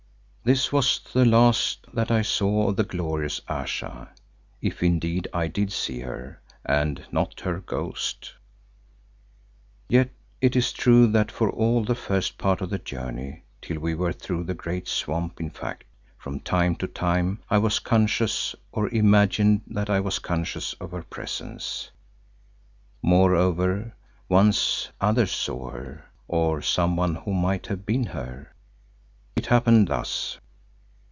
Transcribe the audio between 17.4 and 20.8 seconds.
I was conscious, or imagined that I was conscious